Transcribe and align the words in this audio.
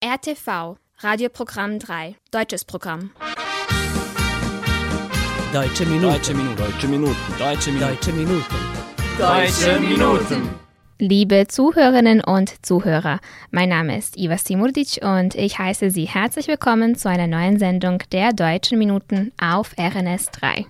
RTV, 0.00 0.76
Radioprogramm 0.98 1.80
3, 1.80 2.14
deutsches 2.30 2.64
Programm. 2.64 3.10
Deutsche 5.52 5.84
Minuten. 5.86 6.12
Deutsche 6.12 6.34
Minuten. 6.34 6.56
Deutsche 6.56 6.86
Minuten. 6.86 7.16
Deutsche 7.36 7.72
Minuten. 7.72 7.82
Deutsche 7.82 8.12
Minuten. 8.12 8.44
Deutsche 9.18 9.80
Minuten. 9.80 10.54
Liebe 11.00 11.48
Zuhörerinnen 11.48 12.20
und 12.20 12.64
Zuhörer, 12.64 13.18
mein 13.50 13.70
Name 13.70 13.98
ist 13.98 14.16
Iva 14.16 14.38
Simurdic 14.38 15.00
und 15.02 15.34
ich 15.34 15.58
heiße 15.58 15.90
Sie 15.90 16.04
herzlich 16.04 16.46
willkommen 16.46 16.94
zu 16.94 17.08
einer 17.08 17.26
neuen 17.26 17.58
Sendung 17.58 18.00
der 18.12 18.32
Deutschen 18.32 18.78
Minuten 18.78 19.32
auf 19.40 19.74
RNS 19.76 20.26
3. 20.26 20.64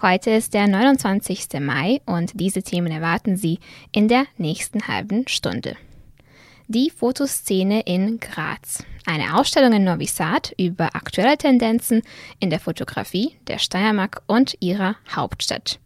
Heute 0.00 0.30
ist 0.30 0.54
der 0.54 0.66
29. 0.66 1.60
Mai 1.60 2.00
und 2.06 2.40
diese 2.40 2.62
Themen 2.62 2.90
erwarten 2.90 3.36
Sie 3.36 3.58
in 3.92 4.08
der 4.08 4.24
nächsten 4.38 4.88
halben 4.88 5.28
Stunde. 5.28 5.76
Die 6.68 6.90
Fotoszene 6.90 7.82
in 7.82 8.18
Graz. 8.18 8.82
Eine 9.04 9.38
Ausstellung 9.38 9.72
in 9.72 9.84
Novi 9.84 10.06
Sad 10.06 10.52
über 10.58 10.96
aktuelle 10.96 11.38
Tendenzen 11.38 12.02
in 12.40 12.50
der 12.50 12.58
Fotografie 12.58 13.36
der 13.46 13.58
Steiermark 13.58 14.22
und 14.26 14.56
ihrer 14.58 14.96
Hauptstadt. 15.14 15.78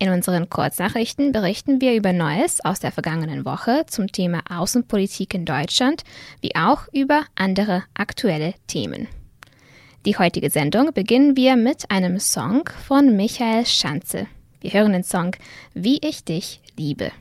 In 0.00 0.08
unseren 0.08 0.50
Kurznachrichten 0.50 1.30
berichten 1.30 1.80
wir 1.80 1.94
über 1.94 2.12
Neues 2.12 2.64
aus 2.64 2.80
der 2.80 2.90
vergangenen 2.90 3.44
Woche 3.44 3.84
zum 3.86 4.10
Thema 4.10 4.42
Außenpolitik 4.50 5.34
in 5.34 5.44
Deutschland, 5.44 6.02
wie 6.40 6.56
auch 6.56 6.88
über 6.92 7.22
andere 7.36 7.84
aktuelle 7.94 8.54
Themen. 8.66 9.06
Die 10.04 10.18
heutige 10.18 10.50
Sendung 10.50 10.92
beginnen 10.92 11.36
wir 11.36 11.54
mit 11.54 11.88
einem 11.92 12.18
Song 12.18 12.68
von 12.88 13.14
Michael 13.14 13.66
Schanze. 13.66 14.26
Wir 14.60 14.72
hören 14.72 14.94
den 14.94 15.04
Song 15.04 15.36
Wie 15.74 16.00
ich 16.02 16.24
dich 16.24 16.60
liebe. 16.76 17.12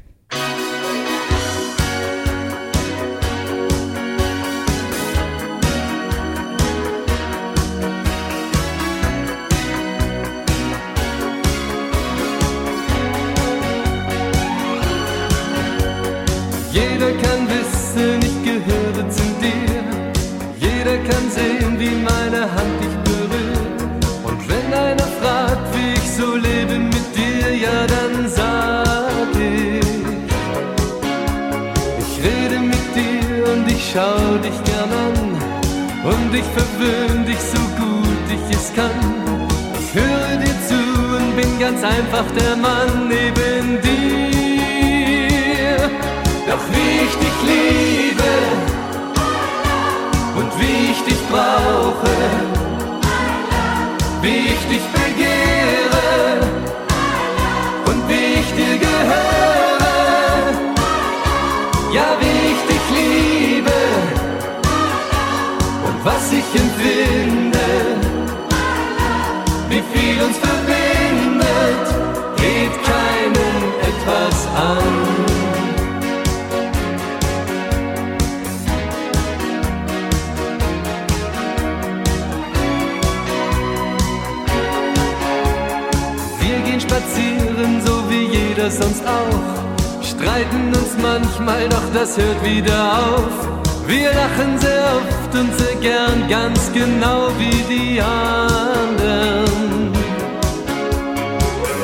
Ich 36.41 36.49
verwöhn 36.57 37.25
dich 37.25 37.39
so 37.39 37.61
gut 37.81 38.25
ich 38.37 38.55
es 38.55 38.73
kann. 38.73 38.99
Ich 39.79 39.93
höre 39.93 40.37
dir 40.37 40.55
zu 40.67 40.81
und 41.17 41.35
bin 41.35 41.59
ganz 41.59 41.83
einfach 41.83 42.25
der 42.39 42.55
Mann 42.55 43.07
neben 43.07 43.81
dir. 43.81 45.77
Doch 46.47 46.63
wie 46.73 46.93
ich 47.07 47.15
dich 47.23 47.37
liebe 47.51 48.31
und 50.39 50.51
wie 50.59 50.91
ich 50.91 51.01
dich 51.03 51.21
brauche, 51.29 52.13
das 92.11 92.25
hört 92.25 92.43
wieder 92.43 92.93
auf. 92.93 93.87
Wir 93.87 94.09
lachen 94.13 94.59
sehr 94.59 94.83
oft 94.97 95.35
und 95.39 95.57
sehr 95.57 95.75
gern, 95.75 96.27
ganz 96.29 96.71
genau 96.73 97.29
wie 97.37 97.63
die 97.73 98.01
anderen. 98.01 99.91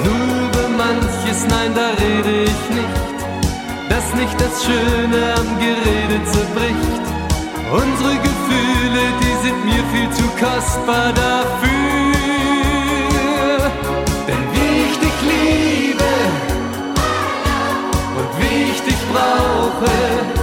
Nur 0.04 0.28
über 0.48 0.68
manches, 0.78 1.46
nein, 1.50 1.72
da 1.76 1.90
rede 2.04 2.44
ich 2.44 2.62
nicht. 2.76 3.08
Dass 3.90 4.14
nicht 4.16 4.40
das 4.40 4.66
Schöne 4.66 5.34
am 5.36 5.60
Gerede 5.60 6.24
zerbricht. 6.26 7.04
Unsere 7.72 8.16
Gefühle, 8.16 9.04
die 9.22 9.48
sind 9.48 9.66
mir 9.66 9.84
viel 9.94 10.10
zu 10.12 10.24
kostbar 10.40 11.14
dafür. 11.14 11.77
Brauche, 19.70 20.37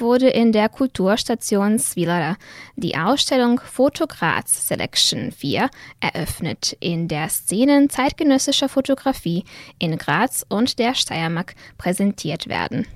wurde 0.00 0.28
in 0.28 0.52
der 0.52 0.68
Kulturstation 0.68 1.78
Svilara 1.78 2.36
die 2.76 2.96
Ausstellung 2.96 3.60
Fotograz 3.60 4.68
Selection 4.68 5.32
4 5.32 5.68
eröffnet, 6.00 6.76
in 6.80 7.08
der 7.08 7.28
Szenen 7.28 7.90
zeitgenössischer 7.90 8.68
Fotografie 8.68 9.44
in 9.78 9.98
Graz 9.98 10.44
und 10.48 10.78
der 10.78 10.94
Steiermark 10.94 11.54
präsentiert 11.76 12.48
werden. 12.48 12.86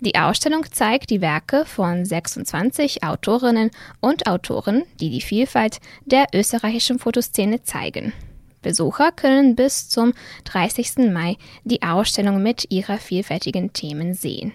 Die 0.00 0.16
Ausstellung 0.16 0.64
zeigt 0.72 1.10
die 1.10 1.20
Werke 1.20 1.66
von 1.66 2.06
26 2.06 3.04
Autorinnen 3.04 3.70
und 4.00 4.26
Autoren, 4.26 4.84
die 4.98 5.10
die 5.10 5.20
Vielfalt 5.20 5.78
der 6.06 6.26
österreichischen 6.32 6.98
Fotoszene 6.98 7.62
zeigen. 7.62 8.14
Besucher 8.62 9.12
können 9.12 9.56
bis 9.56 9.88
zum 9.88 10.12
30. 10.44 11.12
Mai 11.12 11.36
die 11.64 11.82
Ausstellung 11.82 12.42
mit 12.42 12.70
ihrer 12.70 12.98
vielfältigen 12.98 13.72
Themen 13.72 14.14
sehen. 14.14 14.52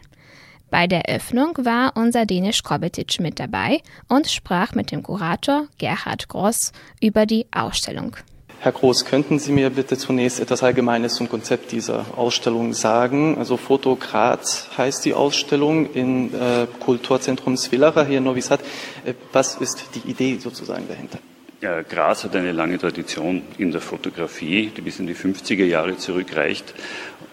Bei 0.76 0.88
der 0.88 1.08
Eröffnung 1.08 1.58
war 1.64 1.94
unser 1.96 2.26
Dänisch 2.26 2.62
Kobetic 2.62 3.22
mit 3.22 3.40
dabei 3.40 3.80
und 4.10 4.28
sprach 4.30 4.76
mit 4.76 4.92
dem 4.92 5.04
Kurator 5.04 5.70
Gerhard 5.78 6.28
Gross 6.28 6.74
über 7.00 7.26
die 7.26 7.46
Ausstellung. 7.50 8.18
Herr 8.60 8.74
Groß, 8.74 9.06
könnten 9.06 9.40
Sie 9.40 9.54
mir 9.54 9.70
bitte 9.70 9.98
zunächst 9.98 10.42
etwas 10.42 10.64
Allgemeines 10.64 11.14
zum 11.14 11.30
Konzept 11.30 11.72
dieser 11.72 12.06
Ausstellung 12.18 12.74
sagen? 12.74 13.38
Also 13.38 13.56
Foto 13.56 13.96
Graz 13.96 14.68
heißt 14.78 15.06
die 15.06 15.14
Ausstellung 15.14 15.94
im 15.94 16.36
äh, 16.36 16.68
Kulturzentrum 16.82 17.56
Svillara 17.56 18.04
hier 18.04 18.18
in 18.18 18.26
Novi 18.26 18.42
Sad. 18.42 18.60
Äh, 19.06 19.14
was 19.32 19.56
ist 19.56 19.86
die 19.96 20.10
Idee 20.10 20.40
sozusagen 20.40 20.90
dahinter? 20.90 21.20
Ja, 21.62 21.82
Graz 21.84 22.24
hat 22.24 22.36
eine 22.36 22.52
lange 22.52 22.78
Tradition 22.78 23.42
in 23.58 23.72
der 23.72 23.80
Fotografie, 23.82 24.72
die 24.76 24.82
bis 24.82 25.00
in 25.00 25.08
die 25.08 25.16
50er 25.16 25.64
Jahre 25.64 25.98
zurückreicht. 25.98 26.76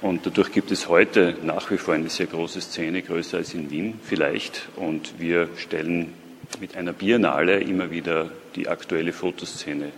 Und 0.02 0.26
dadurch 0.26 0.50
gibt 0.50 0.72
es 0.72 0.88
heute 0.88 1.36
nach 1.44 1.70
wie 1.70 1.76
vor 1.76 1.94
eine 1.94 2.10
sehr 2.10 2.26
große 2.26 2.60
Szene, 2.60 3.02
größer 3.02 3.36
als 3.36 3.54
in 3.54 3.70
Wien 3.70 4.00
vielleicht. 4.02 4.68
Und 4.74 5.14
wir 5.20 5.48
stellen 5.56 6.12
mit 6.60 6.76
einer 6.76 6.92
Biennale 6.92 7.60
immer 7.60 7.92
wieder 7.92 8.28
die 8.56 8.66
aktuelle 8.66 9.12
Fotoszene 9.12 9.92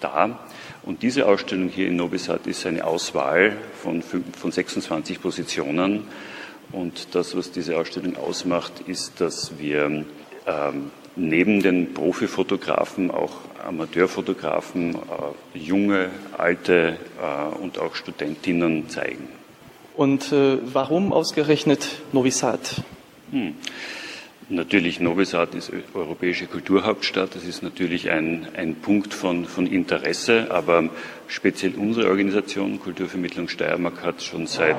dar. 0.00 0.40
Und 0.84 1.02
diese 1.02 1.26
Ausstellung 1.26 1.68
hier 1.68 1.88
in 1.88 1.96
Novi 1.96 2.16
Sad 2.16 2.46
ist 2.46 2.64
eine 2.64 2.86
Auswahl 2.86 3.58
von, 3.82 4.02
von 4.02 4.52
26 4.52 5.20
Positionen. 5.20 6.04
Und 6.72 7.14
das, 7.14 7.36
was 7.36 7.52
diese 7.52 7.76
Ausstellung 7.76 8.16
ausmacht, 8.16 8.72
ist, 8.86 9.20
dass 9.20 9.58
wir 9.58 10.06
ähm, 10.46 10.90
neben 11.16 11.62
den 11.62 11.94
Profifotografen 11.94 13.10
auch 13.10 13.32
Amateurfotografen, 13.66 14.94
äh, 14.94 15.58
junge, 15.58 16.10
alte 16.36 16.98
äh, 17.20 17.56
und 17.56 17.78
auch 17.78 17.96
Studentinnen 17.96 18.88
zeigen. 18.88 19.28
Und 19.96 20.30
äh, 20.30 20.58
warum 20.72 21.12
ausgerechnet 21.12 22.02
Novi 22.12 22.30
Sad? 22.30 22.82
Hm. 23.32 23.54
Natürlich, 24.48 25.00
Novi 25.00 25.24
Sad 25.24 25.56
ist 25.56 25.72
europäische 25.92 26.46
Kulturhauptstadt. 26.46 27.34
Das 27.34 27.44
ist 27.44 27.64
natürlich 27.64 28.10
ein, 28.10 28.46
ein 28.56 28.76
Punkt 28.76 29.12
von, 29.12 29.44
von 29.44 29.66
Interesse, 29.66 30.52
aber 30.52 30.88
speziell 31.26 31.74
unsere 31.74 32.08
Organisation 32.08 32.78
Kulturvermittlung 32.78 33.48
Steiermark 33.48 34.04
hat 34.04 34.22
schon 34.22 34.46
seit 34.46 34.76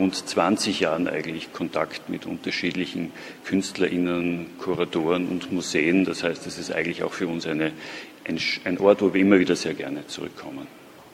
rund 0.00 0.16
20 0.16 0.80
Jahren 0.80 1.06
eigentlich 1.06 1.52
Kontakt 1.52 2.08
mit 2.08 2.26
unterschiedlichen 2.26 3.12
KünstlerInnen, 3.44 4.46
Kuratoren 4.58 5.28
und 5.28 5.52
Museen. 5.52 6.04
Das 6.04 6.22
heißt, 6.22 6.46
es 6.46 6.58
ist 6.58 6.72
eigentlich 6.72 7.02
auch 7.02 7.12
für 7.12 7.28
uns 7.28 7.46
eine, 7.46 7.72
ein, 8.64 8.78
Ort, 8.78 9.02
wo 9.02 9.12
wir 9.12 9.20
immer 9.20 9.38
wieder 9.38 9.54
sehr 9.54 9.74
gerne 9.74 10.06
zurückkommen. 10.06 10.66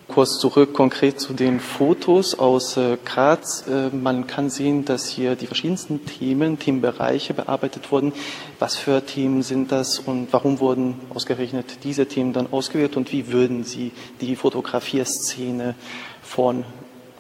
Kurz 0.09 0.39
zurück 0.39 0.73
konkret 0.73 1.19
zu 1.19 1.33
den 1.33 1.59
Fotos 1.59 2.39
aus 2.39 2.77
äh, 2.77 2.97
Graz. 3.05 3.67
Äh, 3.67 3.89
man 3.89 4.29
kann 4.29 4.51
sehen, 4.51 4.85
dass 4.85 5.09
hier 5.09 5.35
die 5.35 5.49
verschiedensten 5.49 6.07
Themen, 6.07 6.61
Themenbereiche 6.61 7.35
bearbeitet 7.35 7.91
wurden. 7.91 8.13
Was 8.61 8.77
für 8.77 9.05
Themen 9.05 9.43
sind 9.43 9.73
das 9.73 9.99
und 9.99 10.29
warum 10.31 10.61
wurden 10.61 10.95
ausgerechnet 11.13 11.79
diese 11.83 12.07
Themen 12.07 12.33
dann 12.33 12.53
ausgewählt 12.53 12.97
und 12.97 13.11
wie 13.11 13.33
würden 13.33 13.65
Sie 13.65 13.91
die 14.21 14.37
Fotografierszene 14.37 15.75
von 16.23 16.65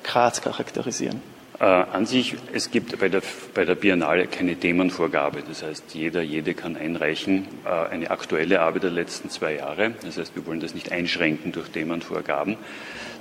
Graz 0.04 0.40
charakterisieren? 0.40 1.20
Äh, 1.58 1.64
an 1.64 2.04
sich, 2.04 2.34
es 2.52 2.70
gibt 2.70 2.98
bei 2.98 3.08
der, 3.08 3.22
bei 3.54 3.64
der 3.64 3.76
Biennale 3.76 4.26
keine 4.26 4.56
Themenvorgabe. 4.56 5.42
Das 5.48 5.62
heißt, 5.62 5.94
jeder, 5.94 6.20
jede 6.20 6.52
kann 6.52 6.76
einreichen 6.76 7.48
äh, 7.64 7.68
eine 7.68 8.10
aktuelle 8.10 8.60
Arbeit 8.60 8.82
der 8.82 8.90
letzten 8.90 9.30
zwei 9.30 9.54
Jahre. 9.54 9.94
Das 10.02 10.18
heißt, 10.18 10.36
wir 10.36 10.44
wollen 10.44 10.60
das 10.60 10.74
nicht 10.74 10.92
einschränken 10.92 11.52
durch 11.52 11.70
Themenvorgaben. 11.70 12.56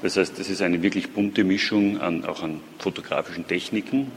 Das 0.02 0.18
heißt, 0.18 0.38
das 0.38 0.50
ist 0.50 0.62
eine 0.62 0.84
wirklich 0.84 1.12
bunte 1.12 1.46
Mischung 1.46 2.02
an, 2.02 2.26
auch 2.26 2.44
an 2.44 2.60
fotografischen 2.78 3.48
Techniken. 3.48 4.12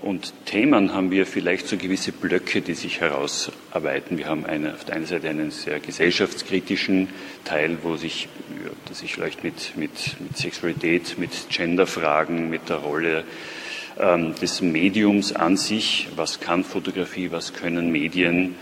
Und 0.00 0.32
Themen 0.46 0.94
haben 0.94 1.10
wir 1.10 1.26
vielleicht 1.26 1.68
so 1.68 1.76
gewisse 1.76 2.12
Blöcke, 2.12 2.62
die 2.62 2.72
sich 2.72 3.00
herausarbeiten. 3.02 4.16
Wir 4.16 4.28
haben 4.28 4.46
eine, 4.46 4.72
auf 4.72 4.84
der 4.84 4.96
einen 4.96 5.04
Seite 5.04 5.28
einen 5.28 5.50
sehr 5.50 5.78
gesellschaftskritischen 5.78 7.08
Teil, 7.44 7.76
wo 7.82 7.96
sich, 7.96 8.28
ja, 8.64 8.70
das 8.86 9.00
sich 9.00 9.14
vielleicht 9.14 9.44
mit, 9.44 9.76
mit, 9.76 10.20
mit 10.20 10.36
Sexualität, 10.36 11.18
mit 11.18 11.30
Genderfragen, 11.48 12.50
mit 12.50 12.68
der 12.68 12.76
Rolle 12.76 13.24
ähm, 13.98 14.34
des 14.36 14.60
Mediums 14.60 15.32
an 15.32 15.56
sich, 15.56 16.08
was 16.16 16.40
kann 16.40 16.64
Fotografie, 16.64 17.30
was 17.30 17.54
können 17.54 17.90
Medien, 17.90 18.56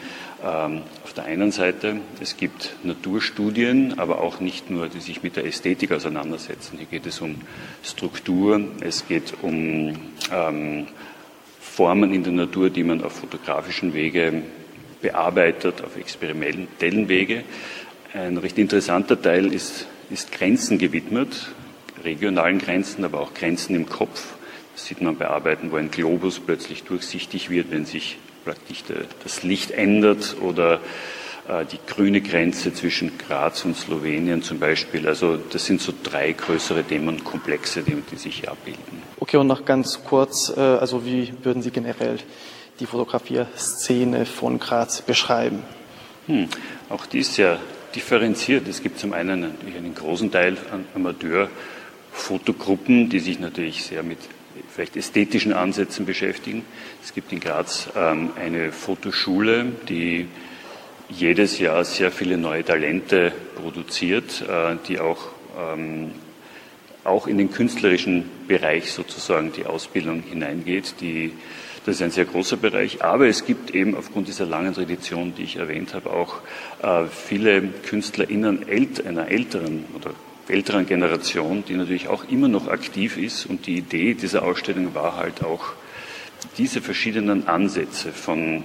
ähm, 0.45 0.83
auf 1.05 1.13
der 1.15 1.25
einen 1.25 1.51
Seite. 1.51 2.01
Es 2.21 2.37
gibt 2.37 2.77
Naturstudien, 2.85 3.99
aber 3.99 4.21
auch 4.21 4.41
nicht 4.41 4.71
nur, 4.71 4.89
die 4.89 5.01
sich 5.01 5.23
mit 5.23 5.37
der 5.37 5.45
Ästhetik 5.45 5.93
auseinandersetzen. 5.93 6.79
Hier 6.79 6.87
geht 6.87 7.07
es 7.07 7.21
um 7.21 7.37
Struktur, 7.83 8.61
es 8.81 9.09
geht 9.09 9.35
um 9.43 9.97
ähm, 10.33 10.87
Formen 11.61 12.13
in 12.15 12.23
der 12.23 12.33
Natur, 12.33 12.71
die 12.71 12.85
man 12.85 13.03
auf 13.03 13.15
fotografischen 13.15 13.95
Wege 13.95 14.43
bearbeitet, 15.01 15.83
auf 15.83 15.97
experimentellen 15.97 17.09
Wege. 17.09 17.45
Ein 18.15 18.39
recht 18.39 18.57
interessanter 18.57 19.21
Teil 19.21 19.53
ist, 19.53 19.87
ist 20.09 20.33
Grenzen 20.33 20.79
gewidmet, 20.79 21.49
regionalen 22.03 22.59
Grenzen, 22.59 23.05
aber 23.05 23.21
auch 23.21 23.35
Grenzen 23.35 23.77
im 23.77 23.87
Kopf. 23.87 24.35
Das 24.75 24.87
sieht 24.87 25.03
man 25.03 25.19
bei 25.19 25.29
Arbeiten, 25.29 25.71
wo 25.71 25.77
ein 25.77 25.91
Globus 25.91 26.41
plötzlich 26.41 26.85
durchsichtig 26.85 27.51
wird, 27.51 27.71
wenn 27.71 27.85
sich 27.85 28.17
praktisch 28.45 28.85
das 29.23 29.43
Licht 29.43 29.73
ändert 29.73 30.37
oder 30.41 30.81
äh, 31.49 31.67
die 31.67 31.79
grüne 31.87 32.23
Grenze 32.23 32.73
zwischen 32.73 33.19
Graz 33.19 33.67
und 33.67 33.77
Slowenien 33.77 34.43
zum 34.43 34.59
Beispiel. 34.59 35.07
Also 35.07 35.37
das 35.37 35.67
sind 35.67 35.83
so 35.83 35.93
drei 36.03 36.33
größere 36.33 36.85
Themenkomplexe, 36.85 37.83
die, 37.83 38.03
die 38.11 38.17
sich 38.17 38.41
hier 38.41 38.53
abbilden. 38.53 39.03
Okay, 39.21 39.37
und 39.37 39.49
noch 39.49 39.67
ganz 39.67 40.03
kurz, 40.03 40.51
äh, 40.57 40.61
also 40.61 41.05
wie 41.05 41.35
würden 41.43 41.61
Sie 41.61 41.71
generell 41.71 42.19
die 42.81 42.87
Fotografierszene 42.87 44.25
von 44.25 44.59
Graz 44.59 45.03
beschreiben? 45.03 45.63
Hm, 46.27 46.49
auch 46.89 47.05
die 47.05 47.19
ist 47.19 47.35
sehr 47.35 47.59
differenziert. 47.95 48.67
Es 48.69 48.83
gibt 48.83 48.99
zum 48.99 49.13
einen 49.13 49.45
einen 49.45 49.95
großen 49.95 50.31
Teil 50.31 50.57
an 50.73 50.85
Amateurfotogruppen, 50.95 53.09
die 53.09 53.21
sich 53.21 53.41
natürlich 53.41 53.85
sehr 53.85 54.03
mit 54.03 54.19
vielleicht 54.71 54.97
ästhetischen 54.97 55.53
Ansätzen 55.53 56.07
beschäftigen. 56.07 56.65
Es 57.03 57.15
gibt 57.15 57.33
in 57.33 57.41
Graz 57.41 57.89
ähm, 57.97 58.31
eine 58.37 58.73
Fotoschule, 58.73 59.67
die 59.89 60.29
jedes 61.09 61.59
Jahr 61.59 61.85
sehr 61.85 62.11
viele 62.11 62.37
neue 62.37 62.65
Talente 62.65 63.33
produziert, 63.57 64.43
äh, 64.43 64.77
die 64.87 65.01
auch, 65.01 65.29
ähm, 65.59 66.11
auch 67.05 67.27
in 67.27 67.39
den 67.39 67.51
künstlerischen 67.51 68.29
Bereich 68.47 68.93
sozusagen 68.93 69.53
die 69.53 69.65
Ausbildung 69.65 70.23
hineingeht. 70.23 70.97
Die, 71.01 71.33
das 71.89 71.97
ist 71.97 72.03
ein 72.03 72.11
sehr 72.11 72.27
großer 72.27 72.59
Bereich, 72.59 73.03
aber 73.03 73.29
es 73.29 73.47
gibt 73.47 73.71
eben 73.71 73.97
aufgrund 73.97 74.29
dieser 74.29 74.45
langen 74.45 74.75
Tradition, 74.75 75.35
die 75.35 75.45
ich 75.45 75.57
erwähnt 75.57 75.95
habe, 75.95 76.11
auch 76.11 76.35
äh, 76.83 77.07
viele 77.07 77.63
KünstlerInnen 77.63 78.67
einer 79.07 79.29
älteren 79.29 79.87
oder 79.95 80.11
älteren 80.49 80.85
Generation, 80.85 81.65
die 81.67 81.73
natürlich 81.73 82.09
auch 82.09 82.29
immer 82.29 82.49
noch 82.49 82.69
aktiv 82.69 83.17
ist. 83.17 83.47
Und 83.47 83.67
die 83.67 83.79
Idee 83.79 84.13
dieser 84.13 84.43
Ausstellung 84.43 84.95
war 84.95 85.17
halt 85.17 85.43
auch, 85.43 85.73
diese 86.59 86.83
verschiedenen 86.83 87.49
Ansätze 87.49 88.13
von 88.13 88.65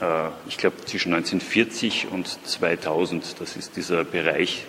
äh, 0.00 0.28
ich 0.48 0.56
glaube, 0.58 0.84
zwischen 0.86 1.14
1940 1.14 2.08
und 2.10 2.26
2000. 2.48 3.40
Das 3.40 3.56
ist 3.56 3.76
dieser 3.76 4.02
Bereich 4.02 4.64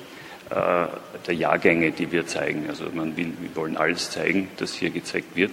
äh, 0.52 0.86
der 1.26 1.34
Jahrgänge, 1.34 1.92
die 1.92 2.12
wir 2.12 2.28
zeigen. 2.28 2.68
Also 2.70 2.86
man 2.94 3.18
will, 3.18 3.34
wir 3.42 3.56
wollen 3.56 3.76
alles 3.76 4.12
zeigen, 4.12 4.50
das 4.58 4.76
hier 4.76 4.92
gezeigt 4.92 5.36
wird. 5.36 5.52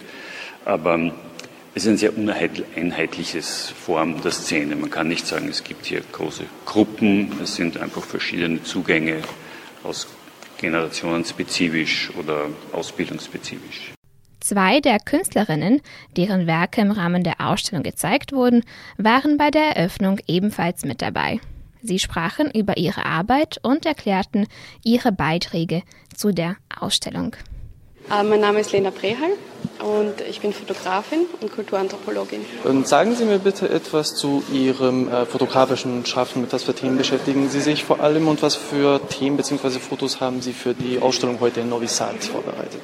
Aber 0.66 1.12
es 1.74 1.84
ist 1.84 1.90
ein 1.90 1.96
sehr 1.96 2.16
uneinheitliches 2.16 3.70
Form 3.70 4.22
der 4.22 4.30
Szene. 4.30 4.76
Man 4.76 4.90
kann 4.90 5.08
nicht 5.08 5.26
sagen, 5.26 5.48
es 5.48 5.64
gibt 5.64 5.86
hier 5.86 6.02
große 6.12 6.44
Gruppen, 6.64 7.32
es 7.42 7.56
sind 7.56 7.78
einfach 7.78 8.04
verschiedene 8.04 8.62
Zugänge 8.62 9.22
aus 9.82 10.06
Generationen 10.58 11.24
spezifisch 11.24 12.12
oder 12.16 12.46
ausbildungsspezifisch. 12.72 13.92
Zwei 14.38 14.80
der 14.80 15.00
Künstlerinnen, 15.00 15.80
deren 16.16 16.46
Werke 16.46 16.80
im 16.80 16.92
Rahmen 16.92 17.24
der 17.24 17.40
Ausstellung 17.40 17.82
gezeigt 17.82 18.32
wurden, 18.32 18.62
waren 18.96 19.36
bei 19.36 19.50
der 19.50 19.76
Eröffnung 19.76 20.20
ebenfalls 20.28 20.84
mit 20.84 21.02
dabei. 21.02 21.40
Sie 21.82 21.98
sprachen 21.98 22.50
über 22.50 22.76
ihre 22.76 23.04
Arbeit 23.04 23.58
und 23.62 23.84
erklärten 23.84 24.46
ihre 24.84 25.12
Beiträge 25.12 25.82
zu 26.14 26.30
der 26.30 26.56
Ausstellung. 26.78 27.36
Äh, 28.10 28.22
mein 28.22 28.40
Name 28.40 28.60
ist 28.60 28.72
Lena 28.72 28.90
Brehal 28.90 29.30
und 29.80 30.20
ich 30.28 30.40
bin 30.40 30.52
Fotografin 30.52 31.20
und 31.40 31.52
Kulturanthropologin. 31.52 32.44
Und 32.64 32.86
sagen 32.86 33.16
Sie 33.16 33.24
mir 33.24 33.38
bitte 33.38 33.68
etwas 33.68 34.14
zu 34.14 34.42
Ihrem 34.52 35.08
äh, 35.08 35.24
fotografischen 35.24 36.04
Schaffen. 36.04 36.42
Mit 36.42 36.52
was 36.52 36.64
für 36.64 36.74
Themen 36.74 36.98
beschäftigen 36.98 37.48
Sie 37.48 37.60
sich 37.60 37.84
vor 37.84 38.00
allem 38.00 38.28
und 38.28 38.42
was 38.42 38.56
für 38.56 39.00
Themen 39.08 39.36
bzw. 39.36 39.78
Fotos 39.78 40.20
haben 40.20 40.42
Sie 40.42 40.52
für 40.52 40.74
die 40.74 41.00
Ausstellung 41.00 41.40
heute 41.40 41.60
in 41.60 41.70
Novi 41.70 41.86
Sad 41.86 42.22
vorbereitet? 42.22 42.82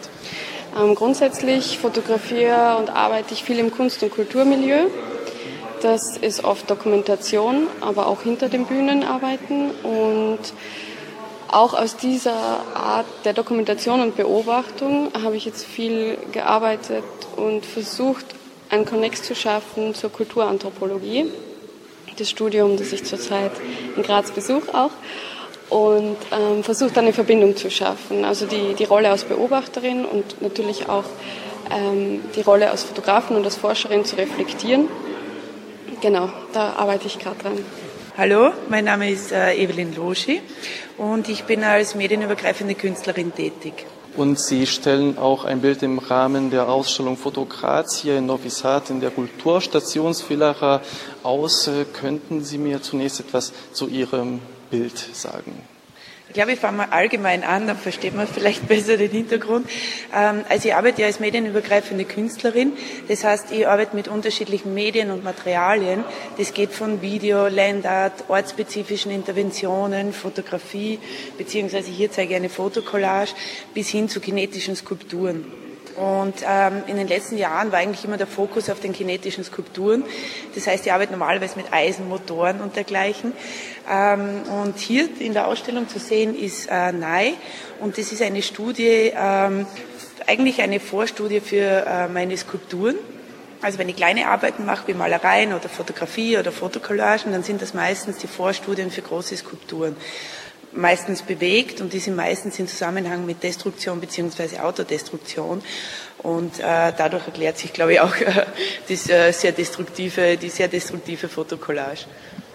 Ähm, 0.78 0.94
grundsätzlich 0.94 1.78
fotografiere 1.78 2.76
und 2.78 2.90
arbeite 2.90 3.34
ich 3.34 3.44
viel 3.44 3.58
im 3.58 3.70
Kunst- 3.70 4.02
und 4.02 4.10
Kulturmilieu. 4.10 4.86
Das 5.82 6.16
ist 6.16 6.44
oft 6.44 6.70
Dokumentation, 6.70 7.66
aber 7.80 8.06
auch 8.06 8.22
hinter 8.22 8.48
den 8.48 8.66
Bühnen 8.66 9.02
arbeiten. 9.02 9.70
Und 9.82 10.40
auch 11.52 11.74
aus 11.74 11.96
dieser 11.96 12.34
Art 12.74 13.06
der 13.24 13.32
Dokumentation 13.32 14.00
und 14.00 14.16
Beobachtung 14.16 15.10
habe 15.22 15.36
ich 15.36 15.44
jetzt 15.44 15.64
viel 15.64 16.16
gearbeitet 16.32 17.04
und 17.36 17.66
versucht, 17.66 18.24
einen 18.68 18.84
Konnex 18.84 19.22
zu 19.22 19.34
schaffen 19.34 19.94
zur 19.94 20.10
Kulturanthropologie, 20.10 21.26
das 22.18 22.30
Studium, 22.30 22.76
das 22.76 22.92
ich 22.92 23.04
zurzeit 23.04 23.52
in 23.96 24.02
Graz 24.02 24.30
besuche 24.30 24.72
auch, 24.74 24.90
und 25.70 26.16
ähm, 26.32 26.62
versucht 26.62 26.96
eine 26.98 27.12
Verbindung 27.12 27.56
zu 27.56 27.70
schaffen. 27.70 28.24
Also 28.24 28.46
die, 28.46 28.74
die 28.74 28.84
Rolle 28.84 29.10
als 29.10 29.24
Beobachterin 29.24 30.04
und 30.04 30.42
natürlich 30.42 30.88
auch 30.88 31.04
ähm, 31.70 32.20
die 32.36 32.42
Rolle 32.42 32.70
als 32.70 32.84
Fotografin 32.84 33.36
und 33.36 33.44
als 33.44 33.56
Forscherin 33.56 34.04
zu 34.04 34.16
reflektieren. 34.16 34.88
Genau, 36.00 36.30
da 36.52 36.74
arbeite 36.74 37.06
ich 37.06 37.18
gerade 37.18 37.38
dran. 37.38 37.64
Hallo, 38.16 38.52
mein 38.68 38.84
Name 38.86 39.08
ist 39.08 39.30
äh, 39.30 39.54
Evelyn 39.54 39.94
Loschi 39.94 40.42
und 40.98 41.28
ich 41.28 41.44
bin 41.44 41.62
als 41.62 41.94
medienübergreifende 41.94 42.74
Künstlerin 42.74 43.32
tätig. 43.32 43.86
Und 44.16 44.40
Sie 44.40 44.66
stellen 44.66 45.16
auch 45.16 45.44
ein 45.44 45.60
Bild 45.60 45.84
im 45.84 46.00
Rahmen 46.00 46.50
der 46.50 46.68
Ausstellung 46.68 47.16
Fotokraz 47.16 48.00
hier 48.00 48.18
in 48.18 48.26
Novi 48.26 48.50
Sad 48.50 48.90
in 48.90 49.00
der 49.00 49.10
Kulturstationsvillera 49.10 50.82
aus. 51.22 51.68
Äh, 51.68 51.84
könnten 51.84 52.42
Sie 52.42 52.58
mir 52.58 52.82
zunächst 52.82 53.20
etwas 53.20 53.52
zu 53.72 53.86
Ihrem 53.86 54.40
Bild 54.70 54.98
sagen? 54.98 55.69
Ich 56.30 56.34
glaube, 56.34 56.52
ich 56.52 56.60
fange 56.60 56.76
mal 56.76 56.88
allgemein 56.92 57.42
an, 57.42 57.66
dann 57.66 57.76
versteht 57.76 58.14
man 58.14 58.28
vielleicht 58.28 58.68
besser 58.68 58.96
den 58.96 59.10
Hintergrund. 59.10 59.68
Ähm, 60.14 60.44
also 60.48 60.68
ich 60.68 60.74
arbeite 60.76 61.00
ja 61.00 61.08
als 61.08 61.18
medienübergreifende 61.18 62.04
Künstlerin. 62.04 62.72
Das 63.08 63.24
heißt, 63.24 63.50
ich 63.50 63.66
arbeite 63.66 63.96
mit 63.96 64.06
unterschiedlichen 64.06 64.72
Medien 64.72 65.10
und 65.10 65.24
Materialien. 65.24 66.04
Das 66.38 66.54
geht 66.54 66.70
von 66.70 67.02
Video, 67.02 67.48
Landart, 67.48 68.26
ortsspezifischen 68.28 69.10
Interventionen, 69.10 70.12
Fotografie, 70.12 71.00
beziehungsweise 71.36 71.90
hier 71.90 72.12
zeige 72.12 72.30
ich 72.30 72.36
eine 72.36 72.48
Fotokollage, 72.48 73.32
bis 73.74 73.88
hin 73.88 74.08
zu 74.08 74.20
kinetischen 74.20 74.76
Skulpturen. 74.76 75.59
Und 75.96 76.34
ähm, 76.48 76.82
in 76.86 76.96
den 76.96 77.08
letzten 77.08 77.36
Jahren 77.36 77.72
war 77.72 77.78
eigentlich 77.78 78.04
immer 78.04 78.16
der 78.16 78.26
Fokus 78.26 78.70
auf 78.70 78.80
den 78.80 78.92
kinetischen 78.92 79.44
Skulpturen. 79.44 80.04
Das 80.54 80.66
heißt, 80.66 80.86
ich 80.86 80.92
arbeite 80.92 81.12
normalerweise 81.12 81.56
mit 81.56 81.72
Eisenmotoren 81.72 82.60
und 82.60 82.76
dergleichen. 82.76 83.32
Ähm, 83.90 84.42
und 84.62 84.78
hier 84.78 85.08
in 85.18 85.32
der 85.32 85.48
Ausstellung 85.48 85.88
zu 85.88 85.98
sehen 85.98 86.36
ist 86.36 86.68
äh, 86.70 86.92
NAI. 86.92 87.34
Und 87.80 87.98
das 87.98 88.12
ist 88.12 88.22
eine 88.22 88.42
Studie, 88.42 89.12
ähm, 89.14 89.66
eigentlich 90.26 90.62
eine 90.62 90.80
Vorstudie 90.80 91.40
für 91.40 91.86
äh, 91.86 92.08
meine 92.08 92.36
Skulpturen. 92.36 92.96
Also 93.62 93.78
wenn 93.78 93.88
ich 93.90 93.96
kleine 93.96 94.28
Arbeiten 94.28 94.64
mache, 94.64 94.88
wie 94.88 94.94
Malereien 94.94 95.52
oder 95.52 95.68
Fotografie 95.68 96.38
oder 96.38 96.50
Fotokollagen, 96.50 97.32
dann 97.32 97.42
sind 97.42 97.60
das 97.60 97.74
meistens 97.74 98.16
die 98.16 98.26
Vorstudien 98.26 98.90
für 98.90 99.02
große 99.02 99.36
Skulpturen 99.36 99.96
meistens 100.72 101.22
bewegt 101.22 101.80
und 101.80 101.92
die 101.92 101.98
sind 101.98 102.16
meistens 102.16 102.58
in 102.58 102.68
Zusammenhang 102.68 103.26
mit 103.26 103.42
Destruktion 103.42 104.00
beziehungsweise 104.00 104.62
Autodestruktion. 104.62 105.62
Und 106.22 106.58
äh, 106.60 106.92
dadurch 106.96 107.26
erklärt 107.26 107.58
sich, 107.58 107.72
glaube 107.72 107.94
ich, 107.94 108.00
auch 108.00 108.14
äh, 108.16 108.46
das, 108.88 109.08
äh, 109.08 109.32
sehr 109.32 109.52
destruktive, 109.52 110.36
die 110.36 110.50
sehr 110.50 110.68
destruktive 110.68 111.28
Fotokollage. 111.28 112.06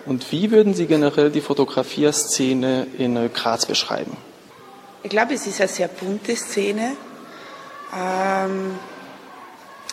Und 0.06 0.32
wie 0.32 0.52
würden 0.52 0.76
Sie 0.76 0.86
generell 0.86 1.32
die 1.32 1.42
Fotografierszene 1.42 2.88
in 2.98 3.18
äh, 3.18 3.30
Graz 3.34 3.66
beschreiben? 3.66 4.16
Ich 5.02 5.10
glaube, 5.10 5.34
es 5.34 5.48
ist 5.48 5.60
eine 5.60 5.68
sehr 5.68 5.88
bunte 5.88 6.36
Szene, 6.36 6.92
ähm, 7.94 8.80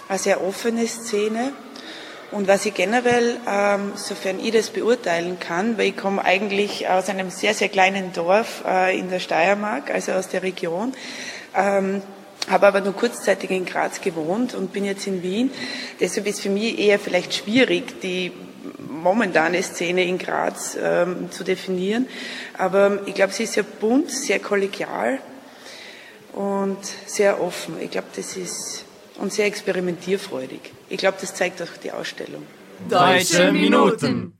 eine 0.08 0.18
sehr 0.18 0.42
offene 0.42 0.86
Szene. 0.86 1.52
Und 2.32 2.48
was 2.48 2.64
ich 2.64 2.72
generell, 2.72 3.36
ähm, 3.46 3.92
sofern 3.94 4.40
ich 4.40 4.52
das 4.52 4.70
beurteilen 4.70 5.38
kann, 5.38 5.76
weil 5.76 5.88
ich 5.88 5.96
komme 5.98 6.24
eigentlich 6.24 6.88
aus 6.88 7.10
einem 7.10 7.28
sehr, 7.28 7.52
sehr 7.52 7.68
kleinen 7.68 8.14
Dorf 8.14 8.64
äh, 8.66 8.98
in 8.98 9.10
der 9.10 9.20
Steiermark, 9.20 9.90
also 9.90 10.12
aus 10.12 10.28
der 10.28 10.42
Region, 10.42 10.94
ähm, 11.54 12.00
habe 12.48 12.66
aber 12.66 12.80
nur 12.80 12.94
kurzzeitig 12.94 13.50
in 13.50 13.66
Graz 13.66 14.00
gewohnt 14.00 14.54
und 14.54 14.72
bin 14.72 14.86
jetzt 14.86 15.06
in 15.06 15.22
Wien. 15.22 15.50
Deshalb 16.00 16.26
ist 16.26 16.40
für 16.40 16.48
mich 16.48 16.78
eher 16.78 16.98
vielleicht 16.98 17.34
schwierig, 17.34 18.00
die 18.00 18.32
momentane 18.88 19.62
Szene 19.62 20.04
in 20.04 20.16
Graz 20.16 20.74
ähm, 20.80 21.30
zu 21.30 21.44
definieren. 21.44 22.08
Aber 22.56 23.00
ich 23.04 23.14
glaube, 23.14 23.34
sie 23.34 23.44
ist 23.44 23.52
sehr 23.52 23.62
bunt, 23.62 24.10
sehr 24.10 24.38
kollegial 24.38 25.18
und 26.32 26.78
sehr 27.04 27.42
offen. 27.42 27.76
Ich 27.78 27.90
glaube, 27.90 28.08
das 28.16 28.38
ist 28.38 28.86
und 29.18 29.32
sehr 29.32 29.46
experimentierfreudig. 29.46 30.60
Ich 30.88 30.98
glaube, 30.98 31.18
das 31.20 31.34
zeigt 31.34 31.62
auch 31.62 31.76
die 31.82 31.92
Ausstellung. 31.92 32.42
Deutsche 32.88 33.52
Minuten. 33.52 34.38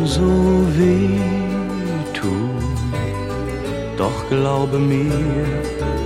So 0.06 0.22
weh 0.78 1.20
tun, 2.14 2.62
doch 3.96 4.18
glaube 4.30 4.78
mir, 4.78 5.20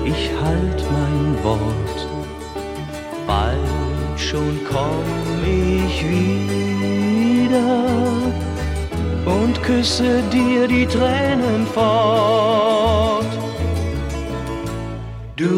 ich 0.04 0.30
halt 0.42 0.84
mein 0.90 1.44
Wort 1.44 1.90
schon 4.30 4.60
komm 4.70 5.04
ich 5.44 6.08
wieder 6.08 7.72
und 9.26 9.62
küsse 9.62 10.22
dir 10.32 10.68
die 10.68 10.86
Tränen 10.86 11.66
fort. 11.66 13.26
Du 15.36 15.54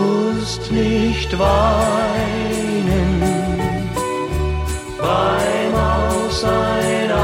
musst 0.00 0.72
nicht 0.72 1.38
weinen 1.38 3.22
beim 4.98 5.74
Auseinandergehen. 5.74 7.17